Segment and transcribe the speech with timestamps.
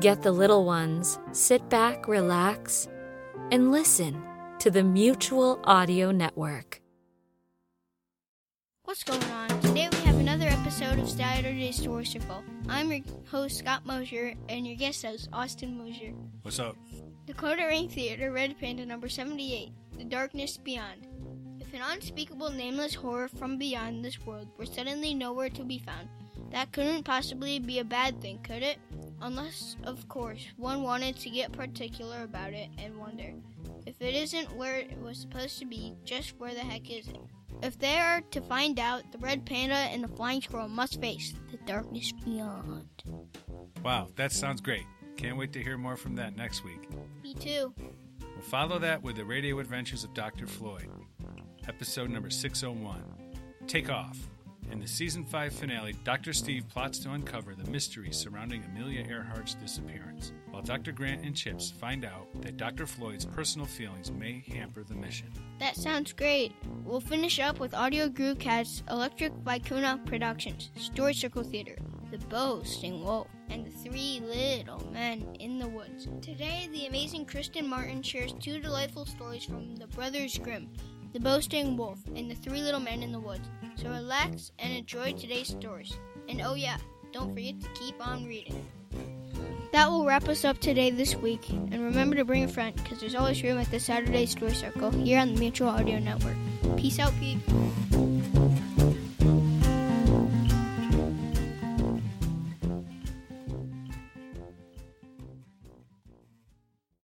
[0.00, 2.88] Get the little ones, sit back, relax,
[3.50, 4.24] and listen
[4.58, 6.80] to the Mutual Audio Network.
[8.84, 9.48] What's going on?
[9.60, 12.42] Today we have another episode of Saturday Story Circle.
[12.66, 16.14] I'm your host, Scott Mosier, and your guest host, Austin Mosier.
[16.40, 16.76] What's up?
[17.26, 21.08] Decoder Ring Theater, Red Panda number 78, The Darkness Beyond.
[21.60, 26.08] If an unspeakable nameless horror from beyond this world were suddenly nowhere to be found,
[26.52, 28.78] that couldn't possibly be a bad thing, could it?
[29.22, 33.34] Unless, of course, one wanted to get particular about it and wonder
[33.86, 37.20] if it isn't where it was supposed to be, just where the heck is it?
[37.62, 41.34] If they are to find out, the red panda and the flying squirrel must face
[41.50, 42.88] the darkness beyond.
[43.84, 44.86] Wow, that sounds great.
[45.16, 46.88] Can't wait to hear more from that next week.
[47.22, 47.74] Me too.
[48.20, 50.46] We'll follow that with the radio adventures of Dr.
[50.46, 50.88] Floyd,
[51.68, 53.02] episode number 601
[53.66, 54.18] Take Off.
[54.70, 56.32] In the season 5 finale, Dr.
[56.32, 60.92] Steve plots to uncover the mystery surrounding Amelia Earhart's disappearance, while Dr.
[60.92, 62.86] Grant and Chips find out that Dr.
[62.86, 65.26] Floyd's personal feelings may hamper the mission.
[65.58, 66.52] That sounds great.
[66.84, 71.76] We'll finish up with Audio Guru Cat's Electric Vicuna Productions, Story Circle Theater,
[72.12, 76.06] The Boasting Wolf, and The Three Little Men in the Woods.
[76.22, 80.70] Today, the amazing Kristen Martin shares two delightful stories from the Brothers Grimm,
[81.12, 83.48] The Boasting Wolf, and The Three Little Men in the Woods.
[83.74, 85.92] So relax and enjoy today's stories.
[86.28, 86.76] And oh yeah,
[87.12, 88.64] don't forget to keep on reading.
[89.72, 91.48] That will wrap us up today this week.
[91.50, 94.90] And remember to bring a friend, because there's always room at the Saturday Story Circle
[94.92, 96.36] here on the Mutual Audio Network.
[96.76, 97.38] Peace out, Pete.